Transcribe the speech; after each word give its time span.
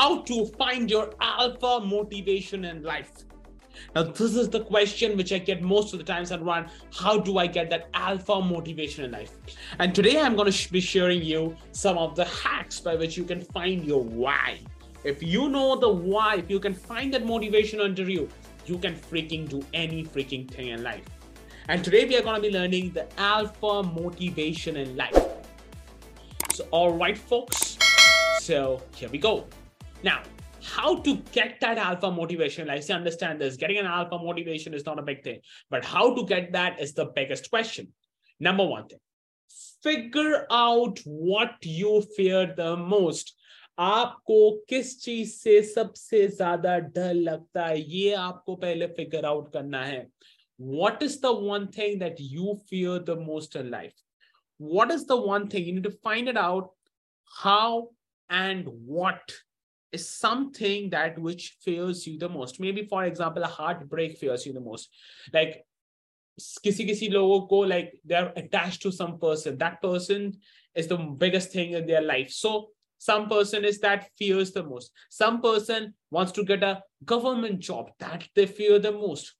how 0.00 0.22
to 0.22 0.46
find 0.56 0.90
your 0.90 1.12
alpha 1.20 1.78
motivation 1.78 2.64
in 2.64 2.82
life. 2.82 3.12
Now, 3.94 4.04
this 4.04 4.34
is 4.34 4.48
the 4.48 4.60
question 4.60 5.14
which 5.14 5.30
I 5.30 5.36
get 5.36 5.60
most 5.60 5.92
of 5.92 5.98
the 5.98 6.06
times 6.06 6.32
around 6.32 6.70
how 6.90 7.18
do 7.18 7.36
I 7.36 7.46
get 7.46 7.68
that 7.68 7.90
alpha 7.92 8.40
motivation 8.40 9.04
in 9.04 9.10
life? 9.10 9.32
And 9.78 9.94
today 9.94 10.18
I'm 10.18 10.36
going 10.36 10.50
to 10.50 10.72
be 10.72 10.80
sharing 10.80 11.22
you 11.22 11.54
some 11.72 11.98
of 11.98 12.16
the 12.16 12.24
hacks 12.24 12.80
by 12.80 12.94
which 12.94 13.18
you 13.18 13.24
can 13.24 13.42
find 13.42 13.84
your 13.84 14.02
why. 14.02 14.60
If 15.04 15.22
you 15.22 15.50
know 15.50 15.78
the 15.78 15.90
why, 15.90 16.36
if 16.36 16.48
you 16.48 16.60
can 16.60 16.72
find 16.72 17.12
that 17.12 17.26
motivation 17.26 17.78
under 17.78 18.04
you, 18.04 18.26
you 18.64 18.78
can 18.78 18.94
freaking 18.94 19.50
do 19.50 19.60
any 19.74 20.02
freaking 20.02 20.50
thing 20.50 20.68
in 20.68 20.82
life. 20.82 21.04
And 21.68 21.84
today 21.84 22.06
we 22.06 22.16
are 22.16 22.22
going 22.22 22.36
to 22.36 22.42
be 22.48 22.50
learning 22.50 22.92
the 22.92 23.06
alpha 23.20 23.82
motivation 23.82 24.78
in 24.78 24.96
life. 24.96 25.26
So, 26.54 26.66
all 26.70 26.94
right, 26.94 27.18
folks. 27.18 27.76
So, 28.40 28.82
here 28.96 29.10
we 29.10 29.18
go. 29.18 29.46
Now, 30.03 30.21
how 30.63 30.95
to 31.01 31.15
get 31.31 31.59
that 31.61 31.77
alpha 31.77 32.11
motivation? 32.11 32.67
Like, 32.67 32.83
see, 32.83 32.93
understand 32.93 33.41
this. 33.41 33.55
Getting 33.55 33.77
an 33.77 33.85
alpha 33.85 34.17
motivation 34.17 34.73
is 34.73 34.85
not 34.85 34.99
a 34.99 35.01
big 35.01 35.23
thing, 35.23 35.39
but 35.69 35.85
how 35.85 36.15
to 36.15 36.25
get 36.25 36.51
that 36.53 36.81
is 36.81 36.93
the 36.93 37.05
biggest 37.05 37.49
question. 37.49 37.93
Number 38.39 38.65
one 38.65 38.87
thing, 38.87 38.99
figure 39.83 40.45
out 40.51 40.99
what 41.05 41.53
you 41.63 42.03
fear 42.15 42.53
the 42.55 42.75
most. 42.75 43.33
आपको 43.79 44.65
किस 44.69 44.99
चीज 45.03 45.31
से 45.33 45.61
सबसे 45.61 46.27
ज्यादा 46.35 46.77
डर 46.95 47.13
लगता 47.13 47.65
है 47.65 47.81
ये 47.81 48.13
आपको 48.15 48.55
पहले 48.55 48.87
फिगर 48.87 49.25
आउट 49.25 49.51
करना 49.53 49.83
है 49.85 50.07
what 50.57 51.01
is 51.03 51.19
the 51.19 51.33
one 51.33 51.67
thing 51.67 51.99
that 51.99 52.17
you 52.17 52.53
fear 52.69 52.99
the 52.99 53.15
most 53.15 53.55
in 53.61 53.69
life 53.69 53.93
what 54.57 54.91
is 54.91 55.05
the 55.05 55.17
one 55.17 55.49
thing 55.49 55.65
you 55.65 55.73
need 55.73 55.83
to 55.83 55.97
find 56.07 56.29
it 56.29 56.37
out 56.37 56.69
how 57.41 57.89
and 58.29 58.69
what 58.85 59.35
is 59.92 60.08
something 60.08 60.90
that 60.90 61.18
which 61.18 61.56
fears 61.60 62.06
you 62.06 62.18
the 62.18 62.28
most. 62.28 62.60
Maybe 62.60 62.84
for 62.86 63.04
example 63.04 63.42
a 63.42 63.46
heartbreak 63.46 64.18
fears 64.18 64.46
you 64.46 64.52
the 64.52 64.60
most. 64.60 64.90
Like 65.32 65.64
kisi 66.40 66.88
kisi 66.88 67.12
logo 67.12 67.46
ko 67.46 67.58
like 67.60 68.00
they're 68.04 68.32
attached 68.36 68.82
to 68.82 68.92
some 68.92 69.18
person. 69.18 69.58
That 69.58 69.82
person 69.82 70.38
is 70.74 70.86
the 70.86 70.96
biggest 70.96 71.52
thing 71.52 71.72
in 71.72 71.86
their 71.86 72.02
life. 72.02 72.30
So 72.30 72.70
some 72.98 73.28
person 73.28 73.64
is 73.64 73.80
that 73.80 74.10
fears 74.16 74.52
the 74.52 74.62
most. 74.62 74.92
Some 75.08 75.40
person 75.40 75.94
wants 76.10 76.32
to 76.32 76.44
get 76.44 76.62
a 76.62 76.82
government 77.04 77.60
job 77.60 77.90
that 77.98 78.28
they 78.34 78.46
fear 78.46 78.78
the 78.78 78.92
most. 78.92 79.34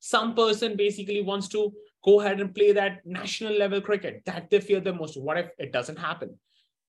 Some 0.00 0.34
person 0.34 0.76
basically 0.76 1.22
wants 1.22 1.48
to 1.48 1.72
go 2.04 2.20
ahead 2.20 2.40
and 2.40 2.54
play 2.54 2.72
that 2.72 3.04
national 3.06 3.54
level 3.54 3.80
cricket 3.80 4.22
that 4.26 4.50
they 4.50 4.60
fear 4.60 4.80
the 4.80 4.92
most. 4.92 5.16
What 5.16 5.38
if 5.38 5.50
it 5.58 5.72
doesn't 5.72 5.98
happen 5.98 6.38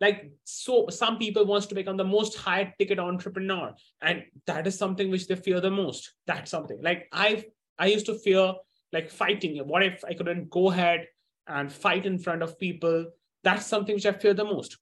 like 0.00 0.30
so 0.44 0.88
some 0.88 1.18
people 1.18 1.44
wants 1.44 1.66
to 1.66 1.74
become 1.74 1.96
the 1.96 2.04
most 2.04 2.36
high 2.36 2.74
ticket 2.78 2.98
entrepreneur 2.98 3.74
and 4.00 4.24
that 4.46 4.66
is 4.66 4.78
something 4.78 5.10
which 5.10 5.26
they 5.26 5.36
fear 5.36 5.60
the 5.60 5.70
most. 5.70 6.12
That's 6.26 6.50
something. 6.50 6.80
Like 6.82 7.08
i 7.12 7.44
i 7.78 7.86
used 7.86 8.06
to 8.06 8.18
fear 8.18 8.54
like 8.92 9.10
fighting. 9.10 9.58
What 9.66 9.82
if 9.82 10.04
i 10.04 10.14
couldn't 10.14 10.50
go 10.50 10.70
ahead 10.70 11.06
and 11.46 11.72
fight 11.72 12.06
in 12.06 12.18
front 12.18 12.42
of 12.42 12.58
people? 12.58 13.06
That's 13.44 13.66
something 13.66 13.94
which 13.94 14.06
i 14.06 14.12
fear 14.12 14.34
the 14.34 14.44
most. 14.44 14.78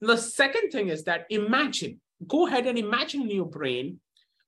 The 0.00 0.16
second 0.16 0.70
thing 0.70 0.88
is 0.88 1.04
that 1.04 1.26
imagine 1.30 2.00
go 2.26 2.46
ahead 2.46 2.66
and 2.66 2.78
imagine 2.78 3.22
in 3.22 3.30
your 3.30 3.46
brain 3.46 4.00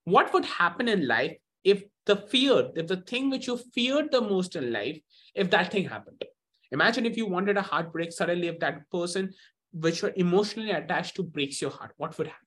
what 0.05 0.33
would 0.33 0.45
happen 0.45 0.89
in 0.89 1.06
life 1.06 1.37
if 1.62 1.84
the 2.06 2.17
fear 2.17 2.71
if 2.75 2.87
the 2.87 2.97
thing 2.97 3.31
which 3.31 3.47
you 3.47 3.56
feared 3.56 4.11
the 4.11 4.21
most 4.21 4.56
in 4.56 4.73
life 4.73 4.98
if 5.34 5.51
that 5.51 5.71
thing 5.71 5.89
happened 5.89 6.25
Imagine 6.72 7.06
if 7.06 7.16
you 7.16 7.26
wanted 7.26 7.56
a 7.56 7.62
heartbreak, 7.62 8.12
suddenly 8.12 8.48
if 8.48 8.60
that 8.60 8.88
person 8.90 9.32
which 9.72 10.02
you're 10.02 10.12
emotionally 10.16 10.70
attached 10.70 11.16
to 11.16 11.22
breaks 11.22 11.60
your 11.62 11.70
heart, 11.70 11.92
what 11.96 12.16
would 12.18 12.26
happen? 12.26 12.46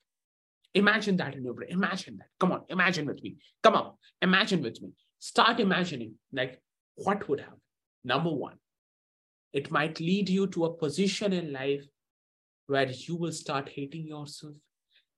Imagine 0.73 1.17
that 1.17 1.35
in 1.35 1.43
your 1.43 1.53
brain. 1.53 1.69
Imagine 1.71 2.17
that. 2.17 2.27
Come 2.39 2.51
on, 2.51 2.61
imagine 2.69 3.05
with 3.05 3.21
me. 3.23 3.37
Come 3.61 3.75
on, 3.75 3.93
imagine 4.21 4.61
with 4.61 4.81
me. 4.81 4.89
Start 5.19 5.59
imagining 5.59 6.15
like 6.31 6.61
what 6.95 7.27
would 7.29 7.39
happen. 7.39 7.61
Number 8.03 8.31
one, 8.31 8.55
it 9.53 9.71
might 9.71 9.99
lead 9.99 10.29
you 10.29 10.47
to 10.47 10.65
a 10.65 10.73
position 10.73 11.31
in 11.31 11.53
life 11.53 11.85
where 12.67 12.87
you 12.89 13.15
will 13.15 13.31
start 13.31 13.69
hating 13.69 14.07
yourself. 14.07 14.55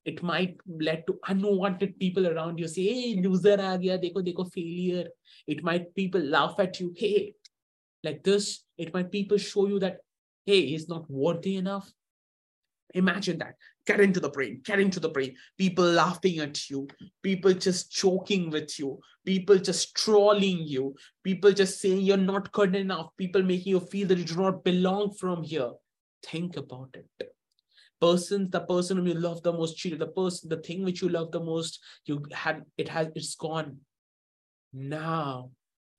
It 0.04 0.22
might 0.22 0.58
lead 0.68 1.04
to 1.08 1.18
unwanted 1.28 1.98
people 2.00 2.28
around 2.28 2.60
you 2.60 2.68
say, 2.68 2.84
hey, 2.84 3.22
loser 3.24 3.58
aa 3.60 3.78
gaya, 3.78 3.98
dekho, 3.98 4.18
dekho, 4.18 4.52
failure. 4.52 5.08
It 5.48 5.64
might 5.64 5.96
people 5.96 6.22
laugh 6.22 6.56
at 6.60 6.80
you. 6.80 6.94
Hey, 6.96 7.34
like 8.06 8.24
this, 8.24 8.64
it 8.78 8.94
might 8.94 9.12
people 9.12 9.38
show 9.38 9.68
you 9.68 9.80
that, 9.80 9.98
hey, 10.46 10.66
he's 10.68 10.88
not 10.88 11.10
worthy 11.10 11.58
enough. 11.58 11.92
Imagine 12.94 13.40
that. 13.40 13.56
Get 13.86 14.00
into 14.00 14.20
the 14.20 14.30
brain, 14.30 14.62
get 14.64 14.80
into 14.80 15.00
the 15.00 15.10
brain. 15.10 15.36
People 15.58 15.86
laughing 15.86 16.40
at 16.40 16.70
you, 16.70 16.88
people 17.22 17.54
just 17.54 17.92
joking 17.92 18.50
with 18.50 18.80
you, 18.80 19.00
people 19.26 19.58
just 19.58 19.96
trolling 19.96 20.60
you, 20.60 20.96
people 21.24 21.52
just 21.52 21.82
saying 21.82 22.02
you're 22.02 22.18
not 22.18 22.52
good 22.52 22.76
enough, 22.76 23.10
people 23.18 23.44
making 23.44 23.72
you 23.72 23.80
feel 23.80 24.08
that 24.08 24.18
you 24.18 24.24
do 24.24 24.38
not 24.38 24.64
belong 24.64 25.14
from 25.14 25.44
here. 25.44 25.72
Think 26.24 26.58
about 26.58 26.96
it. 26.96 27.30
Person, 28.02 28.50
the 28.50 28.62
person 28.62 28.98
whom 28.98 29.08
you 29.08 29.14
love 29.14 29.44
the 29.44 29.54
most 29.54 29.78
cheated, 29.78 30.00
the 30.00 30.08
person, 30.08 30.50
the 30.50 30.58
thing 30.58 30.84
which 30.84 31.02
you 31.02 31.10
love 31.10 31.32
the 31.32 31.40
most, 31.40 31.80
you 32.06 32.24
had 32.34 32.64
it 32.78 32.90
has 32.90 33.10
it's 33.16 33.36
gone. 33.36 33.78
Now 34.74 35.52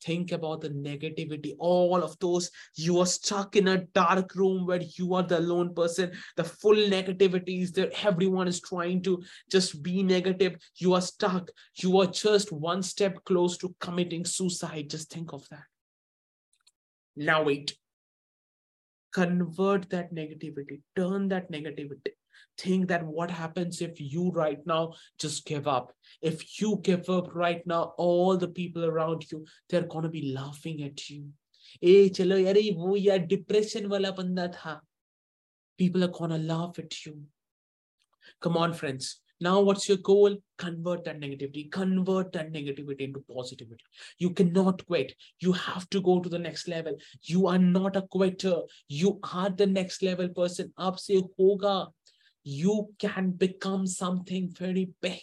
think 0.03 0.33
about 0.33 0.61
the 0.61 0.71
negativity. 0.71 1.55
All 1.59 2.03
of 2.03 2.19
those 2.19 2.51
you 2.75 2.99
are 3.01 3.07
stuck 3.07 3.57
in 3.57 3.69
a 3.69 3.84
dark 3.95 4.34
room 4.34 4.67
where 4.67 4.83
you 4.83 5.15
are 5.15 5.23
the 5.23 5.41
lone 5.41 5.75
person. 5.75 6.12
The 6.37 6.45
full 6.45 6.77
negativity 6.77 7.62
is 7.62 7.73
there. 7.73 7.91
Everyone 8.03 8.49
is 8.49 8.61
trying 8.61 9.03
to 9.03 9.23
just 9.51 9.83
be 9.83 10.03
negative. 10.03 10.57
You 10.77 10.95
are 10.95 11.01
stuck. 11.01 11.51
You 11.77 11.99
are 12.01 12.07
just 12.07 12.53
one 12.53 12.83
step 12.83 13.25
close 13.25 13.57
to 13.59 13.75
committing 13.81 14.25
suicide. 14.25 14.91
Just 14.91 15.11
think 15.11 15.33
of 15.33 15.49
that. 15.51 15.65
Now 17.17 17.43
wait. 17.43 17.77
Convert 19.13 19.89
that 19.91 20.13
negativity. 20.13 20.83
Turn 20.95 21.28
that 21.28 21.51
negativity 21.51 22.13
think 22.58 22.88
that 22.90 23.06
what 23.06 23.32
happens 23.32 23.82
if 23.82 24.00
you 24.00 24.30
right 24.32 24.59
now 24.66 24.94
just 25.20 25.46
give 25.46 25.68
up 25.68 25.92
if 26.22 26.59
you 26.62 26.80
give 26.84 27.09
up 27.09 27.30
right 27.34 27.66
now 27.66 27.94
all 27.98 28.38
the 28.38 28.48
people 28.48 28.86
around 28.86 29.26
you 29.32 29.46
they're 29.70 29.88
going 29.94 30.04
to 30.04 30.09
be 30.09 30.34
laughing 30.34 30.84
at 30.84 31.09
you 31.09 31.24
ए 31.84 32.09
चलो 32.16 32.38
यार 32.38 32.58
वो 32.78 32.96
यार 32.96 33.20
depression 33.34 33.86
वाला 33.92 34.12
बंदा 34.22 34.48
था 34.56 34.80
people 35.82 36.04
are 36.04 36.14
going 36.16 36.30
to 36.30 36.38
laugh 36.38 36.80
at 36.80 36.96
you 37.06 37.14
come 38.46 38.58
on 38.64 38.74
friends 38.80 39.08
now 39.46 39.54
what's 39.68 39.88
your 39.90 39.98
goal 40.09 40.36
convert 40.64 41.04
that 41.06 41.20
negativity 41.20 41.64
convert 41.72 42.32
that 42.34 42.52
negativity 42.58 43.08
into 43.08 43.24
positivity 43.32 43.84
you 44.20 44.30
cannot 44.42 44.86
quit 44.86 45.16
you 45.40 45.54
have 45.62 45.88
to 45.90 46.02
go 46.09 46.20
to 46.20 46.30
the 46.30 46.42
next 46.44 46.68
level 46.68 47.00
you 47.24 47.48
are 47.48 47.58
not 47.58 47.96
a 47.96 48.04
quitter 48.18 48.54
you 48.88 49.20
are 49.40 49.50
the 49.50 49.66
next 49.66 50.04
level 50.09 50.30
person 50.42 50.72
up 50.78 51.00
se 51.06 51.22
hoga 51.40 51.76
you 52.47 52.95
can 53.01 53.33
become 53.33 53.89
something 53.89 54.49
very 54.57 54.91
big. 55.03 55.21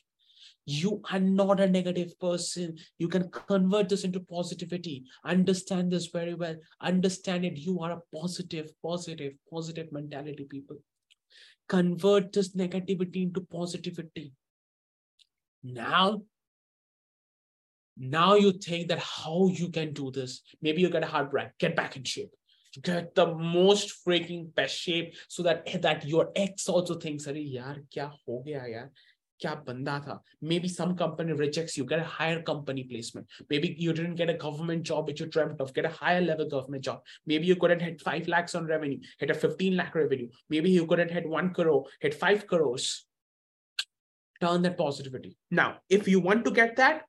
You 0.65 1.01
are 1.09 1.21
not 1.21 1.61
a 1.61 1.69
negative 1.69 2.19
person. 2.19 2.77
You 2.97 3.07
can 3.07 3.29
convert 3.31 3.87
this 3.87 4.03
into 4.03 4.19
positivity. 4.19 5.05
Understand 5.23 5.89
this 5.89 6.07
very 6.07 6.33
well. 6.33 6.57
Understand 6.81 7.45
it. 7.45 7.57
You 7.57 7.79
are 7.79 7.91
a 7.93 8.01
positive, 8.13 8.71
positive, 8.81 9.35
positive 9.49 9.89
mentality, 9.93 10.45
people. 10.49 10.77
Convert 11.69 12.33
this 12.33 12.53
negativity 12.57 13.23
into 13.23 13.39
positivity. 13.39 14.33
Now, 15.63 16.23
now 17.97 18.35
you 18.35 18.51
think 18.51 18.89
that 18.89 18.99
how 18.99 19.47
you 19.47 19.69
can 19.69 19.93
do 19.93 20.11
this. 20.11 20.41
Maybe 20.61 20.81
you 20.81 20.89
get 20.89 21.03
a 21.03 21.07
heartbreak. 21.07 21.57
Get 21.57 21.73
back 21.73 21.95
in 21.95 22.03
shape 22.03 22.33
get 22.82 23.14
the 23.14 23.26
most 23.34 24.04
freaking 24.04 24.54
best 24.54 24.76
shape 24.76 25.14
so 25.28 25.42
that 25.42 25.66
that 25.82 26.04
your 26.06 26.30
ex 26.36 26.68
also 26.68 26.94
thinks 26.94 27.26
अरे 27.28 27.40
यार 27.40 27.84
क्या 27.92 28.04
हो 28.06 28.42
गया 28.46 28.64
यार 28.66 28.90
क्या 29.40 29.54
बंदा 29.66 29.98
था 30.06 30.20
maybe 30.50 30.68
some 30.68 30.94
company 31.00 31.32
rejects 31.32 31.76
you 31.78 31.84
get 31.84 32.00
a 32.00 32.08
higher 32.18 32.42
company 32.42 32.84
placement 32.92 33.26
maybe 33.50 33.74
you 33.78 33.92
didn't 33.92 34.16
get 34.20 34.30
a 34.30 34.36
government 34.44 34.82
job 34.82 35.06
which 35.06 35.20
you 35.20 35.26
dreamt 35.26 35.60
of 35.60 35.72
get 35.74 35.84
a 35.84 35.94
higher 35.98 36.20
level 36.20 36.48
government 36.54 36.84
job 36.84 37.02
maybe 37.26 37.46
you 37.46 37.56
couldn't 37.56 37.80
hit 37.80 38.00
5 38.00 38.28
lakhs 38.28 38.54
on 38.54 38.66
revenue 38.66 38.98
hit 39.18 39.30
a 39.30 39.34
15 39.34 39.76
lakh 39.76 39.94
revenue 39.94 40.28
maybe 40.50 40.70
you 40.70 40.86
couldn't 40.86 41.10
hit 41.18 41.28
1 41.28 41.52
crore 41.54 41.84
hit 42.00 42.14
5 42.14 42.46
crores 42.46 42.88
turn 44.40 44.62
that 44.62 44.78
positivity 44.78 45.36
now 45.50 45.68
if 45.88 46.08
you 46.08 46.20
want 46.20 46.44
to 46.44 46.50
get 46.62 46.76
that 46.76 47.04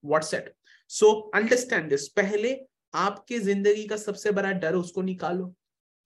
what's 0.00 0.32
it 0.32 0.54
so 0.86 1.30
understand 1.42 1.90
this 1.90 2.08
पहले 2.20 2.56
आपके 2.93 3.39
ज़िंदगी 3.39 3.85
का 3.85 3.97
सबसे 3.97 4.31
बड़ा 4.31 4.51
डर 4.51 4.75
उसको 4.75 5.01
निकालो। 5.01 5.53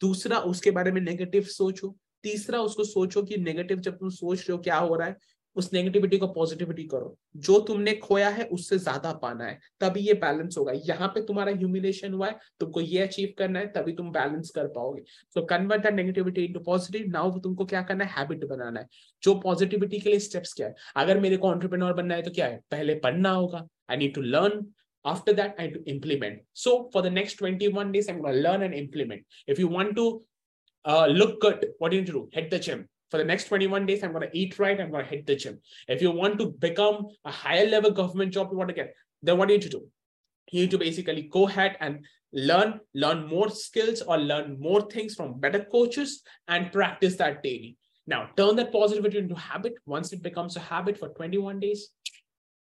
दूसरा, 0.02 0.38
उसके 0.38 0.72
बारे 0.72 0.92
में 0.92 1.02
नेगेटिव 1.02 1.44
सोचो। 1.44 1.96
तीसरा, 2.24 2.60
उसको 2.60 2.84
सोचो 2.84 3.24
कि 3.24 3.38
नेगेटिव 3.38 3.80
जब 3.80 3.98
तुम 3.98 4.10
सोच 4.10 4.40
रहे 4.40 4.52
हो 4.52 4.58
क्या 4.58 4.78
हो 4.78 4.96
रहा 4.96 5.08
है, 5.08 5.18
उस 5.56 5.70
नेगेटिविटी 5.74 6.18
को 6.18 6.28
पॉजिटिविटी 6.28 6.84
करो। 6.84 7.16
जो 7.38 7.60
तुमने 7.60 7.94
खोया 7.94 8.30
है, 8.30 8.44
उससे 8.46 8.78
ज़्यादा 8.78 9.12
पाना 9.14 9.46
है। 9.46 9.60
तभी 9.82 10.00
ये 10.00 10.14
बैलेंस 10.14 10.58
होगा। 10.58 10.72
यहाँ 10.86 11.08
पे 11.08 11.22
तुम्हारा 11.22 11.52
ह्यूमिलेशन 11.52 12.14
हुआ 12.14 12.28
है, 12.28 12.38
तुमको 12.60 12.82
ये 12.82 13.02
अचीव 13.02 13.34
करना 13.38 13.60
है, 13.60 13.68
तभी 13.68 13.94
तुम 13.94 14.12
बैलेंस 14.12 14.50
कर 14.50 14.68
पाओगे। 14.68 15.04
So 15.36 15.46
convert 15.46 15.84
that 15.84 15.94
negativity 15.94 16.46
into 16.46 16.60
positive 16.60 17.08
now 17.10 17.40
तुमको 17.40 17.66
क्या 17.66 17.82
करना 17.82 18.06
है? 18.06 18.12
हैबिट 18.18 18.46
बनाना 18.46 18.80
है। 18.80 18.88
जो 19.24 19.36
पॉजिटिविटी 19.40 20.00
के 20.00 20.10
लिए 20.10 20.20
स्टेप्स 20.20 20.54
क्या 20.54 20.68
है? 20.68 20.76
अगर 20.96 21.20
मेरे 21.20 21.38
को 21.38 21.48
ऑन्टरप्रेन्योर 21.48 21.94
बनना 21.94 22.16
है 22.16 22.22
तो 22.22 22.32
क्या 22.32 22.46
है? 22.46 22.60
पहले 22.72 22.96
पढ़ना 22.96 23.32
होगा। 23.32 23.68
I 23.90 23.98
need 23.98 24.14
to 24.16 24.22
learn 24.22 24.66
after 25.06 25.34
that 25.34 25.56
i 25.60 25.72
implement 25.86 26.40
so 26.54 26.90
for 26.92 27.02
the 27.02 27.10
next 27.10 27.36
21 27.36 27.92
days 27.92 28.10
i'm 28.10 28.22
going 28.22 28.34
to 28.34 28.42
learn 28.42 28.64
and 28.64 28.74
implement 28.74 29.22
if 29.48 29.60
you 29.60 29.68
want 29.68 29.96
to 29.96 30.24
uh, 30.86 31.08
look 31.08 31.40
good 31.40 31.66
what 31.78 31.90
do 31.90 31.98
you 31.98 32.02
need 32.02 32.08
to 32.08 32.14
do 32.14 32.30
hit 32.32 32.50
the 32.50 32.60
gym 32.60 32.88
for 33.14 33.20
the 33.20 33.24
next 33.24 33.44
21 33.44 33.86
days, 33.86 34.04
I'm 34.04 34.12
going 34.12 34.28
to 34.28 34.36
eat 34.36 34.58
right. 34.58 34.82
I'm 34.82 34.90
going 34.90 35.04
to 35.04 35.10
hit 35.10 35.28
the 35.28 35.36
gym. 35.36 35.60
If 35.88 36.02
you 36.02 36.10
want 36.10 36.40
to 36.40 36.48
become 36.48 37.10
a 37.24 37.30
higher 37.30 37.68
level 37.68 37.92
government 37.92 38.34
job 38.34 38.50
you 38.52 38.58
want 38.58 38.70
to 38.70 38.74
get, 38.74 38.96
then 39.22 39.38
what 39.38 39.50
do 39.50 39.54
you 39.54 39.60
need 39.60 39.66
to 39.66 39.70
do? 39.70 39.86
You 40.52 40.62
need 40.62 40.72
to 40.72 40.80
basically 40.80 41.30
go 41.32 41.48
ahead 41.48 41.78
and 41.80 42.04
learn, 42.34 42.80
learn 42.96 43.28
more 43.28 43.52
skills 43.52 44.02
or 44.02 44.18
learn 44.18 44.58
more 44.60 44.82
things 44.90 45.14
from 45.14 45.40
better 45.40 45.64
coaches 45.64 46.24
and 46.48 46.72
practice 46.72 47.16
that 47.18 47.44
daily. 47.44 47.78
Now, 48.08 48.30
turn 48.36 48.56
that 48.56 48.72
positivity 48.72 49.20
into 49.20 49.36
habit. 49.36 49.76
Once 49.86 50.12
it 50.12 50.24
becomes 50.24 50.56
a 50.56 50.62
habit 50.62 50.98
for 50.98 51.10
21 51.10 51.60
days, 51.60 51.90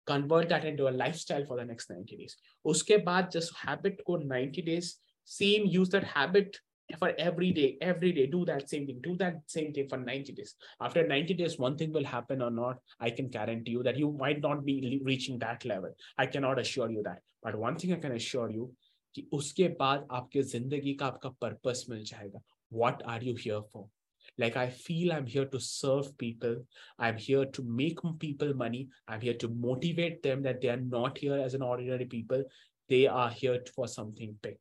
convert 0.07 0.49
that 0.49 0.65
into 0.65 0.89
a 0.89 0.97
lifestyle 1.03 1.45
for 1.45 1.57
the 1.57 1.65
next 1.65 1.91
90 1.91 2.17
days. 2.17 2.37
Uske 2.67 3.05
baad 3.05 3.31
just 3.31 3.55
habit 3.57 4.01
go 4.07 4.17
90 4.17 4.63
days, 4.63 4.99
same 5.25 5.67
use 5.67 5.89
that 5.91 6.05
habit 6.05 6.59
for 6.99 7.13
every 7.19 7.53
day, 7.53 7.79
every 7.81 8.13
day, 8.13 8.27
do 8.27 8.45
that 8.45 8.69
same 8.69 8.87
thing, 8.87 9.01
do 9.03 9.17
that 9.17 9.37
same 9.47 9.73
thing 9.73 9.89
for 9.89 9.97
90 9.97 10.33
days. 10.33 10.57
After 10.81 11.07
90 11.07 11.35
days, 11.35 11.59
one 11.59 11.77
thing 11.77 11.93
will 11.93 12.05
happen 12.05 12.43
or 12.43 12.51
not, 12.51 12.79
I 12.99 13.11
can 13.11 13.29
guarantee 13.29 13.71
you 13.71 13.83
that 13.85 13.97
you 13.97 14.13
might 14.13 14.41
not 14.41 14.65
be 14.65 15.01
reaching 15.05 15.39
that 15.39 15.65
level. 15.65 15.91
I 16.19 16.27
cannot 16.27 16.59
assure 16.59 16.91
you 16.91 17.03
that. 17.05 17.21
But 17.43 17.55
one 17.57 17.77
thing 17.77 17.93
I 17.93 17.97
can 17.97 18.13
assure 18.13 18.51
you, 18.51 18.75
कि 19.15 19.27
उसके 19.33 19.69
बाद 19.79 20.07
आपके 20.13 20.43
जिंदगी 20.43 20.93
का 20.95 21.07
आपका 21.07 21.29
purpose 21.43 21.87
मिल 21.91 22.03
जाएगा 22.05 22.41
what 22.73 23.03
are 23.07 23.23
you 23.25 23.35
here 23.35 23.63
for 23.73 23.89
like 24.38 24.58
i 24.58 24.70
feel 24.70 25.12
i'm 25.14 25.26
here 25.26 25.46
to 25.46 25.60
serve 25.60 26.18
people 26.18 26.56
i'm 27.00 27.18
here 27.18 27.46
to 27.46 27.64
make 27.64 28.00
people 28.20 28.54
money 28.54 28.88
i'm 29.08 29.22
here 29.22 29.34
to 29.34 29.48
motivate 29.50 30.22
them 30.24 30.42
that 30.42 30.62
they 30.62 30.70
are 30.70 30.86
not 30.98 31.18
here 31.18 31.38
as 31.38 31.54
an 31.54 31.62
ordinary 31.62 32.06
people 32.06 32.44
they 32.90 33.08
are 33.08 33.30
here 33.30 33.60
for 33.76 33.88
something 33.88 34.36
big 34.42 34.58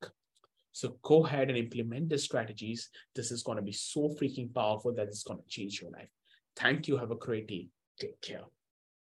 so 0.75 0.97
go 1.03 1.25
ahead 1.25 1.51
and 1.51 1.57
implement 1.57 2.09
the 2.09 2.19
strategies. 2.19 2.91
This 3.15 3.31
is 3.31 3.45
going 3.45 3.57
to 3.57 3.63
be 3.63 3.71
so 3.71 4.09
freaking 4.21 4.53
powerful 4.53 4.93
that 4.95 5.07
it's 5.07 5.23
going 5.23 5.39
to 5.39 5.49
change 5.49 5.81
your 5.81 5.93
life. 5.93 6.09
Thank 6.57 6.89
you. 6.89 6.97
Have 6.97 7.13
a 7.13 7.17
great 7.17 7.47
day. 7.47 7.69
Take 8.01 8.21
care. 8.21 8.43